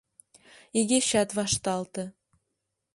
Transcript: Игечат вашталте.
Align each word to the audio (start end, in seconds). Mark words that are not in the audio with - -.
Игечат 0.79 1.29
вашталте. 1.37 2.03